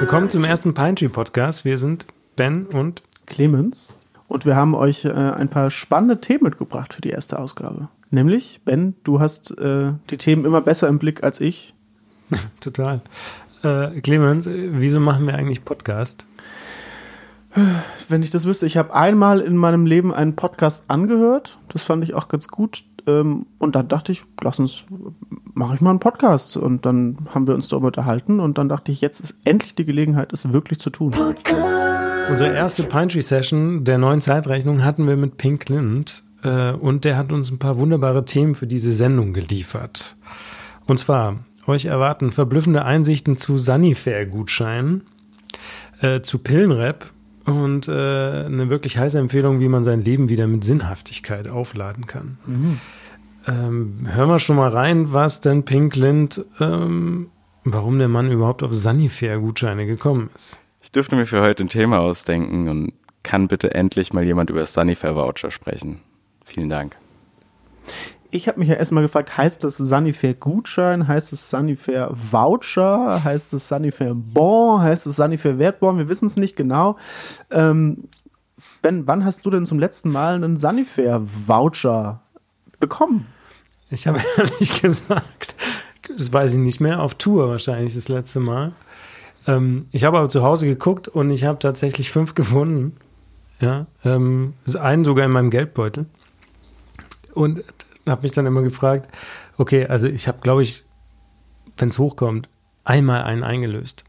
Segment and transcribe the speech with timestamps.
[0.00, 1.64] Willkommen zum ersten Pine Tree Podcast.
[1.64, 3.94] Wir sind Ben und Clemens
[4.26, 7.86] und wir haben euch äh, ein paar spannende Themen mitgebracht für die erste Ausgabe.
[8.10, 11.74] Nämlich, Ben, du hast äh, die Themen immer besser im Blick als ich.
[12.60, 13.02] Total.
[13.62, 16.26] Äh, Clemens, wieso machen wir eigentlich Podcast?
[18.08, 21.58] Wenn ich das wüsste, ich habe einmal in meinem Leben einen Podcast angehört.
[21.68, 22.82] Das fand ich auch ganz gut.
[23.06, 24.84] Ähm, und dann dachte ich, lass uns,
[25.54, 26.56] mache ich mal einen Podcast.
[26.56, 28.40] Und dann haben wir uns darüber unterhalten.
[28.40, 31.14] Und dann dachte ich, jetzt ist endlich die Gelegenheit, es wirklich zu tun.
[32.30, 36.24] Unsere erste Pine Tree Session der neuen Zeitrechnung hatten wir mit Pink Lind.
[36.42, 40.16] Äh, und der hat uns ein paar wunderbare Themen für diese Sendung geliefert.
[40.86, 45.02] Und zwar, euch erwarten verblüffende Einsichten zu Sunnyfair-Gutscheinen,
[46.00, 47.06] äh, zu Pillenrap
[47.44, 52.38] und äh, eine wirklich heiße Empfehlung, wie man sein Leben wieder mit Sinnhaftigkeit aufladen kann.
[52.46, 52.80] Mhm.
[53.46, 57.28] Ähm, hören wir schon mal rein, was denn Pink Lind, ähm,
[57.64, 60.58] warum der Mann überhaupt auf Sunnyfair-Gutscheine gekommen ist.
[60.82, 62.92] Ich dürfte mir für heute ein Thema ausdenken und
[63.22, 66.00] kann bitte endlich mal jemand über Sunnyfair-Voucher sprechen.
[66.44, 66.96] Vielen Dank.
[68.34, 73.54] Ich habe mich ja erstmal gefragt, heißt das Sunnyfair Gutschein, heißt es Sunnyfair Voucher, heißt
[73.54, 76.98] es Sunnyfair Bon, heißt es Sunnyfair Wertbon, wir wissen es nicht genau.
[77.52, 78.08] Ähm,
[78.82, 82.22] ben, wann hast du denn zum letzten Mal einen Sunnyfair Voucher
[82.80, 83.28] bekommen?
[83.90, 85.54] Ich habe ehrlich gesagt,
[86.08, 88.72] das weiß ich nicht mehr, auf Tour wahrscheinlich das letzte Mal.
[89.46, 92.96] Ähm, ich habe aber zu Hause geguckt und ich habe tatsächlich fünf gefunden.
[93.60, 96.06] Ja, ähm, einen sogar in meinem Geldbeutel.
[97.32, 97.62] Und
[98.06, 99.08] habe mich dann immer gefragt,
[99.56, 100.84] okay, also ich habe, glaube ich,
[101.76, 102.48] wenn es hochkommt,
[102.84, 104.04] einmal einen eingelöst.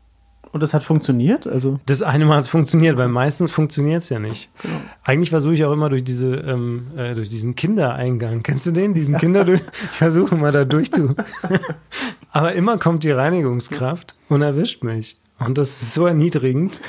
[0.52, 1.48] Und das hat funktioniert?
[1.48, 4.50] Also das eine Mal hat es funktioniert, weil meistens funktioniert es ja nicht.
[4.62, 4.76] Genau.
[5.04, 8.42] Eigentlich versuche ich auch immer durch diese ähm, äh, durch diesen Kindereingang.
[8.42, 8.94] Kennst du den?
[8.94, 11.14] Diesen Kinder ich versuche mal da durch zu.
[12.32, 15.18] Aber immer kommt die Reinigungskraft und erwischt mich.
[15.38, 16.80] Und das ist so erniedrigend,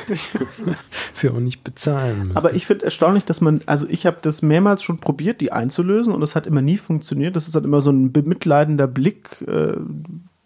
[1.15, 2.37] für auch nicht bezahlen müssen.
[2.37, 6.13] Aber ich finde erstaunlich, dass man, also ich habe das mehrmals schon probiert, die einzulösen
[6.13, 7.35] und das hat immer nie funktioniert.
[7.35, 9.73] Das ist dann immer so ein bemitleidender Blick äh,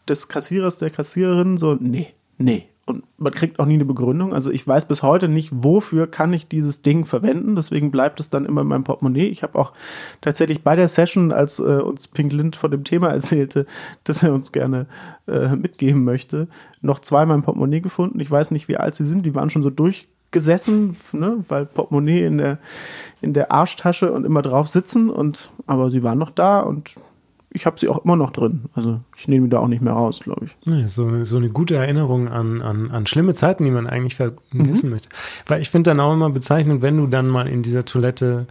[0.08, 4.34] des Kassierers, der Kassiererin, so, nee, nee, und man kriegt auch nie eine Begründung.
[4.34, 7.56] Also ich weiß bis heute nicht, wofür kann ich dieses Ding verwenden.
[7.56, 9.28] Deswegen bleibt es dann immer in meinem Portemonnaie.
[9.28, 9.72] Ich habe auch
[10.20, 13.66] tatsächlich bei der Session, als äh, uns Pink Lind von dem Thema erzählte,
[14.04, 14.86] dass er uns gerne
[15.26, 16.48] äh, mitgeben möchte,
[16.82, 18.20] noch zwei in meinem Portemonnaie gefunden.
[18.20, 19.24] Ich weiß nicht, wie alt sie sind.
[19.24, 21.44] Die waren schon so durchgesessen, ne?
[21.48, 22.58] weil Portemonnaie in der,
[23.22, 25.08] in der Arschtasche und immer drauf sitzen.
[25.08, 26.96] Und, aber sie waren noch da und
[27.52, 28.64] ich habe sie auch immer noch drin.
[28.74, 30.56] Also ich nehme da auch nicht mehr raus, glaube ich.
[30.68, 34.86] Ja, so, so eine gute Erinnerung an, an, an schlimme Zeiten, die man eigentlich vergessen
[34.86, 34.90] mhm.
[34.90, 35.08] möchte.
[35.46, 38.46] Weil ich finde dann auch immer bezeichnend, wenn du dann mal in dieser Toilette,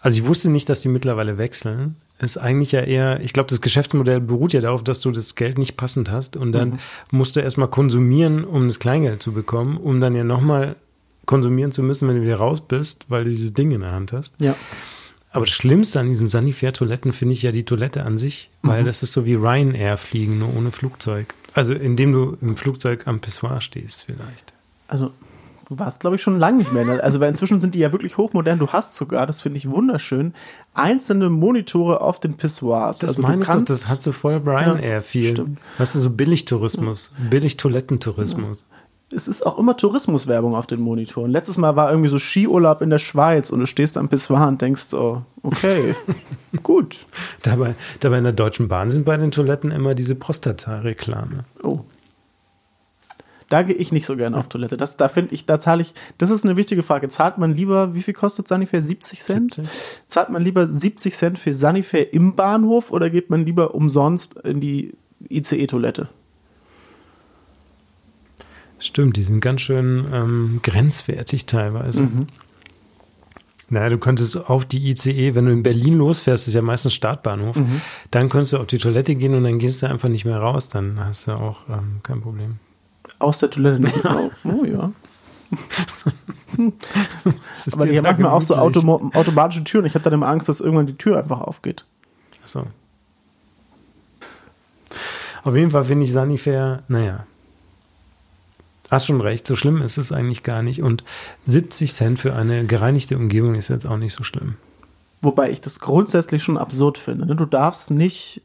[0.00, 1.96] also ich wusste nicht, dass die mittlerweile wechseln.
[2.18, 5.58] Ist eigentlich ja eher, ich glaube, das Geschäftsmodell beruht ja darauf, dass du das Geld
[5.58, 6.78] nicht passend hast und dann mhm.
[7.10, 10.76] musst du erstmal konsumieren, um das Kleingeld zu bekommen, um dann ja nochmal
[11.26, 14.12] konsumieren zu müssen, wenn du wieder raus bist, weil du dieses Ding in der Hand
[14.12, 14.34] hast.
[14.40, 14.54] Ja.
[15.32, 18.86] Aber das Schlimmste an diesen Sanifair-Toiletten finde ich ja die Toilette an sich, weil mhm.
[18.86, 21.34] das ist so wie Ryanair-Fliegen, nur ohne Flugzeug.
[21.54, 24.52] Also indem du im Flugzeug am Pissoir stehst vielleicht.
[24.88, 25.12] Also
[25.68, 27.02] du warst, glaube ich, schon lange nicht mehr.
[27.02, 28.58] Also weil inzwischen sind die ja wirklich hochmodern.
[28.58, 30.34] Du hast sogar, das finde ich wunderschön,
[30.74, 32.98] einzelne Monitore auf den Pissoirs.
[32.98, 35.38] Das also meine ich doch, das hat so voll Ryanair-Feel.
[35.38, 35.44] Ja,
[35.78, 37.28] weißt du, so Billig-Tourismus, ja.
[37.30, 38.66] Billig-Toilettentourismus.
[38.68, 38.79] Ja
[39.12, 41.30] es ist auch immer Tourismuswerbung auf den Monitoren.
[41.30, 44.62] Letztes Mal war irgendwie so Skiurlaub in der Schweiz und du stehst am Pissoir und
[44.62, 45.94] denkst, oh, okay,
[46.62, 47.06] gut.
[47.42, 51.44] Dabei, dabei in der Deutschen Bahn sind bei den Toiletten immer diese Prostata-Reklame.
[51.62, 51.80] Oh.
[53.48, 54.76] Da gehe ich nicht so gerne auf Toilette.
[54.76, 57.08] Das, da finde ich, da zahle ich, das ist eine wichtige Frage.
[57.08, 58.80] Zahlt man lieber, wie viel kostet Sanifair?
[58.80, 59.54] 70 Cent?
[59.54, 59.74] 70.
[60.06, 64.60] Zahlt man lieber 70 Cent für Sanifair im Bahnhof oder geht man lieber umsonst in
[64.60, 64.92] die
[65.28, 66.08] ICE-Toilette?
[68.80, 72.02] Stimmt, die sind ganz schön ähm, grenzwertig teilweise.
[72.02, 72.26] Mhm.
[73.68, 77.56] Naja, du könntest auf die ICE, wenn du in Berlin losfährst, ist ja meistens Startbahnhof,
[77.56, 77.80] mhm.
[78.10, 80.70] dann könntest du auf die Toilette gehen und dann gehst du einfach nicht mehr raus,
[80.70, 82.56] dann hast du auch ähm, kein Problem.
[83.20, 84.32] Aus der Toilette nicht raus?
[84.44, 84.90] Oh ja.
[87.72, 89.84] Aber die haben manchmal auch so Autom automatische Türen.
[89.84, 91.84] Ich habe dann immer Angst, dass irgendwann die Tür einfach aufgeht.
[92.42, 92.66] Achso.
[95.42, 97.24] Auf jeden Fall finde ich Sanifair, naja,
[98.90, 100.82] Hast schon recht, so schlimm ist es eigentlich gar nicht.
[100.82, 101.04] Und
[101.46, 104.56] 70 Cent für eine gereinigte Umgebung ist jetzt auch nicht so schlimm.
[105.22, 107.26] Wobei ich das grundsätzlich schon absurd finde.
[107.26, 107.36] Ne?
[107.36, 108.42] Du darfst nicht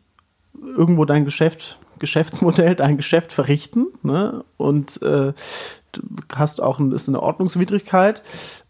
[0.78, 4.44] irgendwo dein Geschäft, Geschäftsmodell, dein Geschäft verrichten ne?
[4.58, 5.34] und äh,
[6.36, 8.22] hast auch ein, ist eine Ordnungswidrigkeit.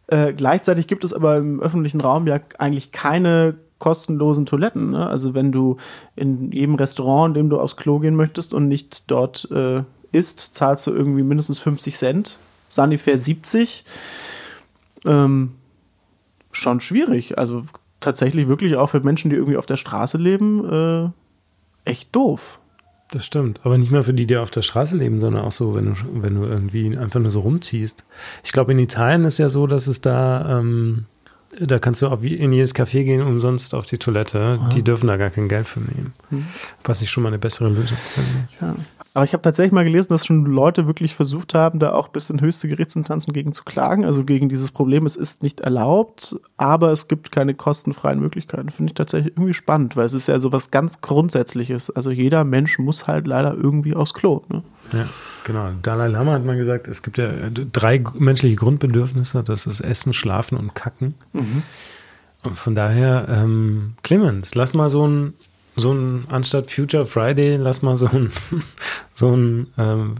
[0.07, 4.91] Äh, gleichzeitig gibt es aber im öffentlichen Raum ja eigentlich keine kostenlosen Toiletten.
[4.91, 5.07] Ne?
[5.07, 5.77] Also wenn du
[6.15, 9.83] in jedem Restaurant, in dem du aufs Klo gehen möchtest und nicht dort äh,
[10.15, 12.39] isst, zahlst du irgendwie mindestens 50 Cent.
[12.69, 13.85] Sanifair 70.
[15.05, 15.51] Ähm,
[16.51, 17.37] schon schwierig.
[17.37, 17.63] Also
[17.99, 22.59] tatsächlich wirklich auch für Menschen, die irgendwie auf der Straße leben, äh, echt doof.
[23.11, 23.61] Das stimmt.
[23.63, 25.93] Aber nicht mehr für die, die auf der Straße leben, sondern auch so, wenn du,
[26.21, 28.03] wenn du irgendwie einfach nur so rumziehst.
[28.43, 31.05] Ich glaube, in Italien ist ja so, dass es da, ähm,
[31.59, 34.59] da kannst du auch wie in jedes Café gehen, umsonst auf die Toilette.
[34.73, 36.13] Die dürfen da gar kein Geld für nehmen.
[36.83, 38.47] Was ich schon mal eine bessere Lösung finde.
[38.61, 38.75] Ja.
[39.13, 42.29] Aber ich habe tatsächlich mal gelesen, dass schon Leute wirklich versucht haben, da auch bis
[42.29, 44.03] in höchste Gerichtsinstanzen gegen zu klagen.
[44.03, 48.69] Also gegen dieses Problem, es ist nicht erlaubt, aber es gibt keine kostenfreien Möglichkeiten.
[48.69, 51.89] Finde ich tatsächlich irgendwie spannend, weil es ist ja so was ganz Grundsätzliches.
[51.91, 54.41] Also jeder Mensch muss halt leider irgendwie aufs Klo.
[54.49, 54.63] Ne?
[54.91, 55.05] Ja,
[55.45, 55.71] genau.
[55.81, 57.29] Dalai Lama hat mal gesagt, es gibt ja
[57.71, 59.41] drei menschliche Grundbedürfnisse.
[59.43, 61.15] Das ist Essen, Schlafen und Kacken.
[62.43, 65.33] Und von daher, ähm, Clemens, lass mal so ein
[65.77, 68.31] so ein, anstatt Future Friday, lass mal so ein,
[69.13, 70.15] so ein ähm,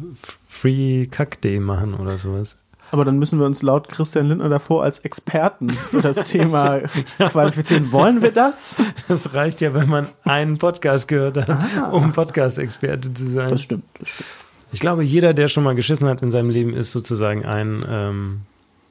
[0.50, 2.58] Free Kack Day machen oder sowas.
[2.92, 6.80] Aber dann müssen wir uns laut Christian Lindner davor als Experten für das Thema
[7.30, 7.92] qualifizieren.
[7.94, 8.76] Wollen wir das?
[9.08, 11.90] Das reicht ja, wenn man einen Podcast gehört hat, Ah.
[11.92, 13.50] um Podcast-Experte zu sein.
[13.50, 14.30] Das stimmt, das stimmt.
[14.72, 18.42] Ich glaube, jeder, der schon mal geschissen hat in seinem Leben, ist sozusagen ein ähm,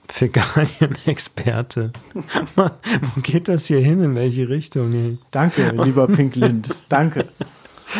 [0.09, 1.93] Fäkalien-Experte.
[2.57, 2.71] Mann,
[3.15, 4.03] Wo geht das hier hin?
[4.03, 4.91] In welche Richtung?
[4.91, 5.19] Nee.
[5.31, 6.75] Danke, lieber Pink Lind.
[6.89, 7.27] Danke.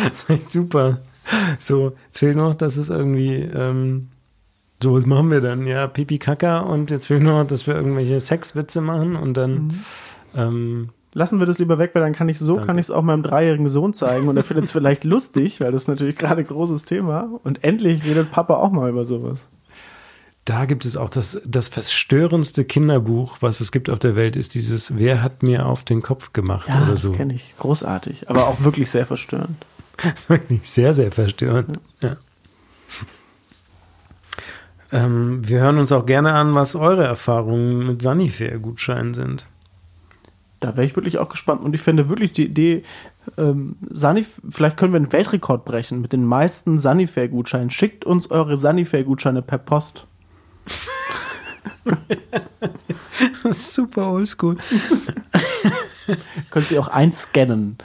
[0.03, 1.01] Das ist echt super.
[1.57, 4.09] So, jetzt fehlt noch, dass es irgendwie, ähm,
[4.81, 5.65] so, was machen wir dann?
[5.65, 9.83] Ja, Pipi Kaka und jetzt fehlt noch, dass wir irgendwelche Sexwitze machen und dann,
[10.35, 12.67] ähm, Lassen wir das lieber weg, weil dann kann ich so, Danke.
[12.67, 15.71] kann ich es auch meinem dreijährigen Sohn zeigen und er findet es vielleicht lustig, weil
[15.71, 17.29] das ist natürlich gerade ein großes Thema.
[17.43, 19.47] Und endlich redet Papa auch mal über sowas.
[20.43, 24.53] da gibt es auch das, das verstörendste Kinderbuch, was es gibt auf der Welt, ist
[24.55, 27.13] dieses Wer hat mir auf den Kopf gemacht Ja, oder das so.
[27.13, 27.55] kenne ich.
[27.59, 29.55] Großartig, aber auch wirklich sehr verstörend.
[30.03, 31.79] Das ist wirklich sehr, sehr verstörend.
[32.01, 32.17] Ja.
[34.91, 39.47] Ähm, wir hören uns auch gerne an, was eure Erfahrungen mit Sanifair-Gutscheinen sind.
[40.59, 41.61] Da wäre ich wirklich auch gespannt.
[41.63, 42.83] Und ich finde wirklich die Idee,
[43.37, 47.69] ähm, Sunnyf vielleicht können wir einen Weltrekord brechen mit den meisten Sunnyfair-Gutscheinen.
[47.69, 50.07] Schickt uns eure Sunnyfair-Gutscheine per Post.
[53.51, 54.57] Super oldschool.
[56.49, 57.77] Könnt ihr auch einscannen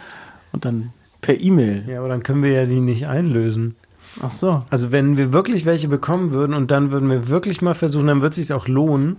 [0.52, 1.84] und dann per E-Mail.
[1.86, 3.76] Ja, aber dann können wir ja die nicht einlösen.
[4.22, 4.64] Ach so.
[4.70, 8.22] Also wenn wir wirklich welche bekommen würden und dann würden wir wirklich mal versuchen, dann
[8.22, 9.18] wird es sich auch lohnen,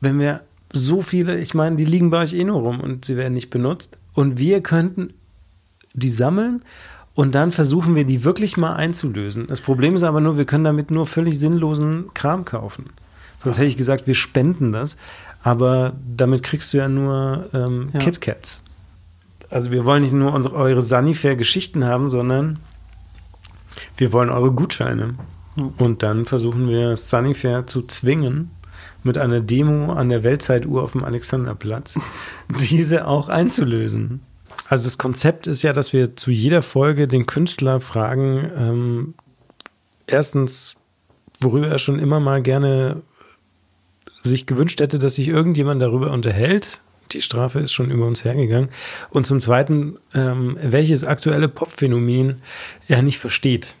[0.00, 0.42] wenn wir
[0.74, 3.50] so viele, ich meine, die liegen bei euch eh nur rum und sie werden nicht
[3.50, 5.14] benutzt und wir könnten
[5.94, 6.62] die sammeln
[7.14, 9.46] und dann versuchen wir die wirklich mal einzulösen.
[9.46, 12.90] Das Problem ist aber nur, wir können damit nur völlig sinnlosen Kram kaufen.
[13.38, 14.96] Sonst hätte ich gesagt, wir spenden das,
[15.42, 18.00] aber damit kriegst du ja nur ähm, Ja.
[18.00, 18.62] KitKats.
[19.50, 22.58] Also wir wollen nicht nur unsere, eure Sanifair-Geschichten haben, sondern
[23.96, 25.14] wir wollen eure Gutscheine.
[25.78, 28.50] Und dann versuchen wir Sunnyfair zu zwingen,
[29.04, 31.98] mit einer Demo an der Weltzeituhr auf dem Alexanderplatz,
[32.60, 34.20] diese auch einzulösen.
[34.68, 39.14] Also das Konzept ist ja, dass wir zu jeder Folge den Künstler fragen, ähm,
[40.06, 40.76] erstens,
[41.40, 43.02] worüber er schon immer mal gerne
[44.22, 46.80] sich gewünscht hätte, dass sich irgendjemand darüber unterhält.
[47.12, 48.70] Die Strafe ist schon über uns hergegangen.
[49.10, 52.40] Und zum Zweiten, ähm, welches aktuelle Popphänomen
[52.88, 53.76] er nicht versteht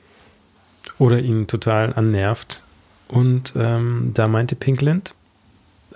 [0.98, 2.62] oder ihn total annervt.
[3.08, 5.14] Und ähm, da meinte Pinkland,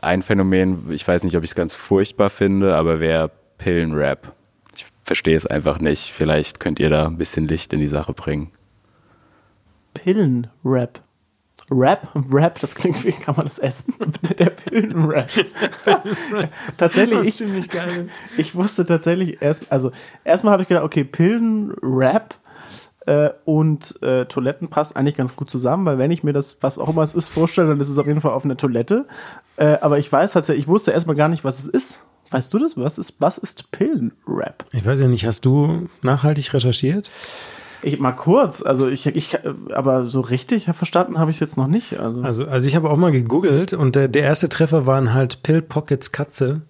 [0.02, 4.32] Ein Phänomen, ich weiß nicht, ob ich es ganz furchtbar finde, aber wäre Pillenrap.
[4.76, 6.12] Ich verstehe es einfach nicht.
[6.12, 8.50] Vielleicht könnt ihr da ein bisschen Licht in die Sache bringen.
[9.94, 11.02] Pillenrap.
[11.70, 12.08] Rap?
[12.32, 13.94] Rap, das klingt wie, kann man das essen?
[14.38, 15.28] Der Pillenrap.
[16.78, 18.12] tatsächlich, ich, ziemlich geil ist.
[18.38, 19.92] ich wusste tatsächlich erst, also
[20.24, 22.36] erstmal habe ich gedacht, okay, Pillenrap
[23.08, 26.78] äh, und äh, Toiletten passt eigentlich ganz gut zusammen, weil wenn ich mir das, was
[26.78, 29.06] auch immer es ist, vorstelle, dann ist es auf jeden Fall auf einer Toilette.
[29.56, 32.00] Äh, aber ich weiß tatsächlich, ich wusste erstmal gar nicht, was es ist.
[32.30, 32.76] Weißt du das?
[32.76, 34.66] Was ist, was ist Pillenrap?
[34.72, 37.10] Ich weiß ja nicht, hast du nachhaltig recherchiert?
[37.80, 39.38] Ich mal kurz, also ich, ich
[39.72, 41.98] aber so richtig verstanden habe ich es jetzt noch nicht.
[41.98, 42.22] Also.
[42.22, 45.62] Also, also ich habe auch mal gegoogelt und der, der erste Treffer waren halt Pill
[45.62, 46.62] Pockets Katze.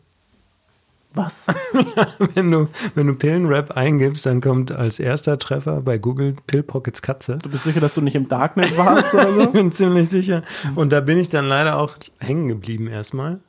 [1.14, 1.46] Was?
[2.34, 7.02] wenn du, wenn du Pillenrap eingibst, dann kommt als erster Treffer bei Google Pill Pockets
[7.02, 7.38] Katze.
[7.42, 9.50] Du bist sicher, dass du nicht im Darknet warst oder Ich so?
[9.52, 10.42] bin ziemlich sicher.
[10.74, 13.40] Und da bin ich dann leider auch hängen geblieben erstmal.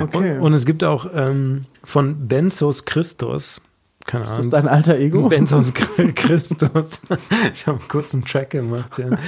[0.00, 0.38] Okay.
[0.38, 3.60] Und es gibt auch ähm, von Benzos Christus,
[4.06, 4.50] keine ist das Ahnung.
[4.50, 5.28] dein alter Ego?
[5.28, 7.00] Benzos Christus.
[7.52, 8.98] Ich habe einen kurzen Track gemacht.
[8.98, 9.18] Ja.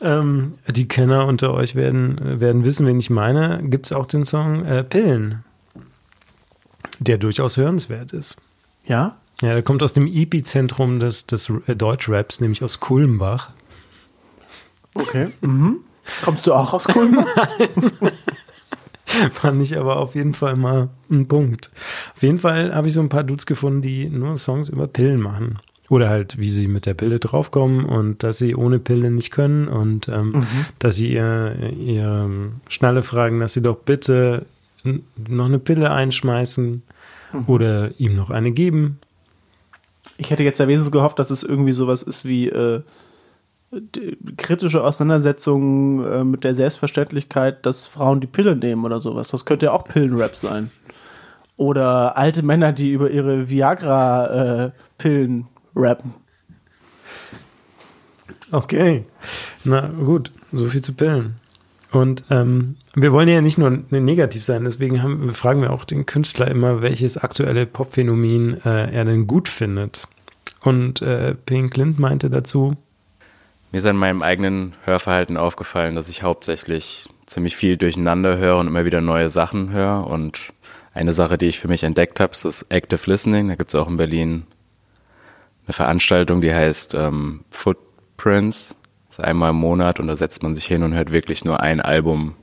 [0.00, 3.60] ähm, die Kenner unter euch werden, werden wissen, wen ich meine.
[3.64, 5.44] Gibt es auch den Song äh, Pillen,
[6.98, 8.36] der durchaus hörenswert ist.
[8.84, 9.16] Ja?
[9.40, 13.50] Ja, der kommt aus dem Epizentrum des, des äh, Deutschraps, nämlich aus Kulmbach.
[14.94, 15.28] Okay.
[15.40, 15.78] Mhm.
[16.24, 17.24] Kommst du auch aus Kulm?
[19.32, 21.70] Fand ich aber auf jeden Fall mal ein Punkt.
[22.14, 25.20] Auf jeden Fall habe ich so ein paar Dudes gefunden, die nur Songs über Pillen
[25.20, 25.58] machen.
[25.90, 29.68] Oder halt, wie sie mit der Pille draufkommen und dass sie ohne Pille nicht können
[29.68, 30.46] und ähm,
[30.78, 32.30] dass sie ihr, ihr
[32.68, 34.46] Schnalle fragen, dass sie doch bitte
[35.28, 36.82] noch eine Pille einschmeißen
[37.46, 38.98] oder ihm noch eine geben.
[40.16, 42.80] Ich hätte jetzt ja wenigstens gehofft, dass es irgendwie sowas ist wie äh,
[44.36, 49.28] kritische Auseinandersetzungen äh, mit der Selbstverständlichkeit, dass Frauen die Pille nehmen oder sowas.
[49.28, 50.70] Das könnte ja auch Pillenrap sein.
[51.56, 56.14] Oder alte Männer, die über ihre Viagra-Pillen rappen.
[58.50, 59.04] Okay,
[59.64, 61.36] na gut, so viel zu Pillen.
[61.92, 66.06] Und ähm, wir wollen ja nicht nur negativ sein, deswegen haben, fragen wir auch den
[66.06, 70.08] Künstler immer, welches aktuelle Popphänomen äh, er denn gut findet.
[70.60, 72.76] Und äh, Pink Lind meinte dazu,
[73.74, 78.68] Mir ist an meinem eigenen Hörverhalten aufgefallen, dass ich hauptsächlich ziemlich viel durcheinander höre und
[78.68, 80.06] immer wieder neue Sachen höre.
[80.06, 80.52] Und
[80.92, 83.48] eine Sache, die ich für mich entdeckt habe, ist das Active Listening.
[83.48, 84.46] Da gibt es auch in Berlin
[85.66, 88.76] eine Veranstaltung, die heißt ähm, Footprints.
[89.08, 91.58] Das ist einmal im Monat und da setzt man sich hin und hört wirklich nur
[91.58, 92.36] ein Album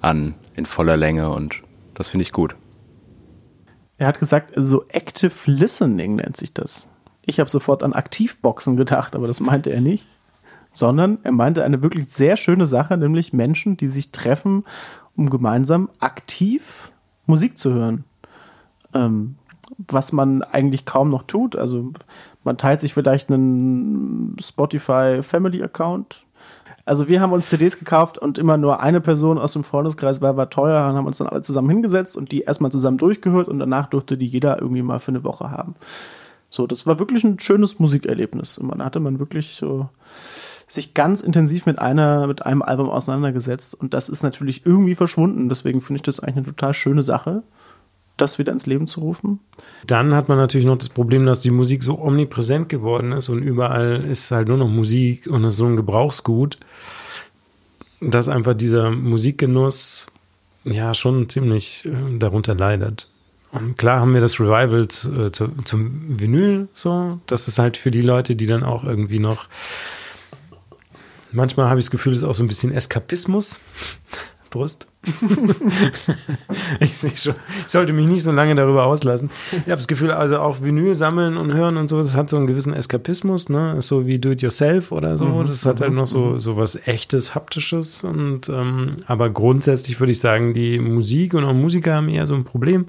[0.00, 1.62] an in voller Länge und
[1.94, 2.56] das finde ich gut.
[3.98, 6.90] Er hat gesagt, so Active Listening nennt sich das.
[7.24, 10.08] Ich habe sofort an Aktivboxen gedacht, aber das meinte er nicht.
[10.72, 14.64] Sondern er meinte eine wirklich sehr schöne Sache, nämlich Menschen, die sich treffen,
[15.16, 16.92] um gemeinsam aktiv
[17.26, 18.04] Musik zu hören.
[18.94, 19.36] Ähm,
[19.78, 21.56] was man eigentlich kaum noch tut.
[21.56, 21.92] Also
[22.44, 26.26] man teilt sich vielleicht einen Spotify Family Account.
[26.84, 30.36] Also wir haben uns CDs gekauft und immer nur eine Person aus dem Freundeskreis war,
[30.36, 33.60] war teuer und haben uns dann alle zusammen hingesetzt und die erstmal zusammen durchgehört und
[33.60, 35.74] danach durfte die jeder irgendwie mal für eine Woche haben.
[36.50, 38.58] So, das war wirklich ein schönes Musikerlebnis.
[38.58, 39.88] Und man hatte man wirklich so
[40.72, 45.48] sich ganz intensiv mit einer, mit einem Album auseinandergesetzt und das ist natürlich irgendwie verschwunden.
[45.48, 47.42] Deswegen finde ich das eigentlich eine total schöne Sache,
[48.16, 49.40] das wieder ins Leben zu rufen.
[49.86, 53.42] dann hat man natürlich noch das Problem, dass die Musik so omnipräsent geworden ist und
[53.42, 56.58] überall ist halt nur noch Musik und es ist so ein Gebrauchsgut,
[58.00, 60.06] dass einfach dieser Musikgenuss
[60.64, 63.08] ja schon ziemlich äh, darunter leidet.
[63.50, 67.20] Und klar haben wir das Revival zu, äh, zu, zum Vinyl so.
[67.26, 69.48] Das ist halt für die Leute, die dann auch irgendwie noch.
[71.32, 73.60] Manchmal habe ich das Gefühl, es ist auch so ein bisschen Eskapismus.
[74.50, 74.86] Brust.
[76.78, 77.34] ich, schon,
[77.64, 79.30] ich sollte mich nicht so lange darüber auslassen.
[79.50, 82.36] Ich habe das Gefühl, also auch Vinyl sammeln und hören und so, das hat so
[82.36, 83.76] einen gewissen Eskapismus, ne?
[83.78, 85.42] Ist so wie Do-it-yourself oder so.
[85.42, 88.04] Das hat halt noch so, so was echtes, haptisches.
[88.04, 92.34] Und ähm, aber grundsätzlich würde ich sagen, die Musik und auch Musiker haben eher so
[92.34, 92.88] ein Problem,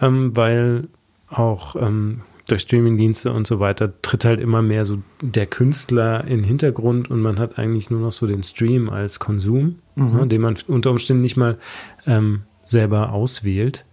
[0.00, 0.86] ähm, weil
[1.28, 6.38] auch ähm, durch Streamingdienste und so weiter tritt halt immer mehr so der Künstler in
[6.38, 10.40] den Hintergrund und man hat eigentlich nur noch so den Stream als Konsum, ne, den
[10.40, 11.58] man unter Umständen nicht mal
[12.06, 13.84] ähm, selber auswählt.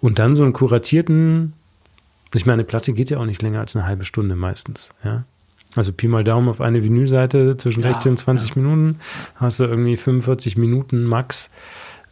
[0.00, 1.54] Und dann so einen kuratierten,
[2.34, 5.24] ich meine, eine Platte geht ja auch nicht länger als eine halbe Stunde meistens, ja.
[5.74, 8.98] Also Pi mal Daumen auf eine Vinylseite zwischen Ja, 16 und 20 Minuten
[9.34, 11.50] hast du irgendwie 45 Minuten max.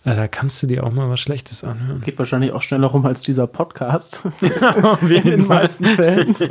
[0.04, 2.02] Da kannst du dir auch mal was Schlechtes anhören.
[2.02, 4.22] Geht wahrscheinlich auch schneller rum als dieser Podcast.
[4.82, 6.36] auf In den meisten Fällen.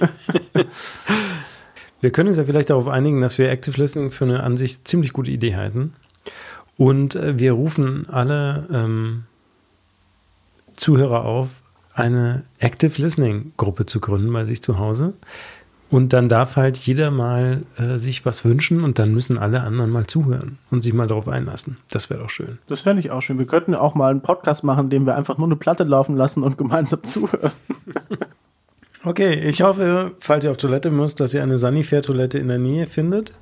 [2.01, 4.83] Wir können uns ja vielleicht darauf einigen, dass wir Active Listening für eine an sich
[4.83, 5.93] ziemlich gute Idee halten.
[6.77, 9.23] Und äh, wir rufen alle ähm,
[10.75, 11.61] Zuhörer auf,
[11.93, 15.13] eine Active Listening Gruppe zu gründen bei sich zu Hause.
[15.93, 19.91] Und dann darf halt jeder mal äh, sich was wünschen und dann müssen alle anderen
[19.91, 21.77] mal zuhören und sich mal darauf einlassen.
[21.91, 22.57] Das wäre doch schön.
[22.65, 23.37] Das fände ich auch schön.
[23.37, 26.41] Wir könnten auch mal einen Podcast machen, dem wir einfach nur eine Platte laufen lassen
[26.41, 27.51] und gemeinsam zuhören.
[29.03, 32.87] Okay, ich hoffe, falls ihr auf Toilette müsst, dass ihr eine Sanifair-Toilette in der Nähe
[32.87, 33.37] findet.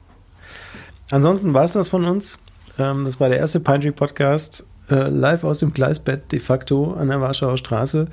[1.09, 2.37] Ansonsten war es das von uns.
[2.77, 6.95] Ähm, das war der erste Pine Tree Podcast, äh, live aus dem Gleisbett de facto
[6.95, 8.09] an der Warschauer Straße.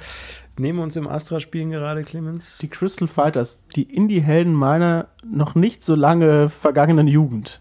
[0.58, 2.58] Neben uns im Astra spielen gerade Clemens.
[2.58, 7.60] Die Crystal Fighters, die Indie-Helden meiner noch nicht so lange vergangenen Jugend.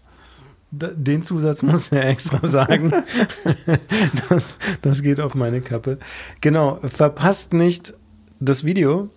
[0.70, 2.92] Den Zusatz muss er extra sagen.
[4.28, 4.50] das,
[4.82, 5.98] das geht auf meine Kappe.
[6.40, 7.94] Genau, verpasst nicht
[8.40, 9.08] das Video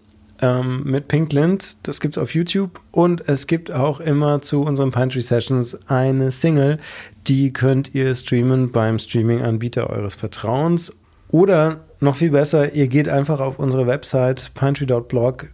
[0.41, 1.77] ähm, mit Pink Lint.
[1.83, 2.79] Das gibt's auf YouTube.
[2.91, 6.77] Und es gibt auch immer zu unseren Pine Tree Sessions eine Single.
[7.27, 10.95] Die könnt ihr streamen beim Streaming-Anbieter eures Vertrauens.
[11.29, 15.47] Oder noch viel besser, ihr geht einfach auf unsere Website pinetree.blog.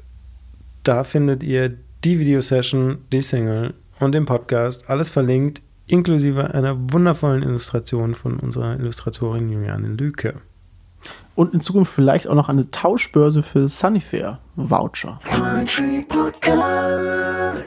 [0.84, 4.90] Da findet ihr die Videosession, die Single und den Podcast.
[4.90, 10.36] Alles verlinkt, inklusive einer wundervollen Illustration von unserer Illustratorin Juliane Lüke.
[11.36, 15.20] Und in Zukunft vielleicht auch noch eine Tauschbörse für Sunnyfair Voucher.
[15.30, 17.66] Country Podcast.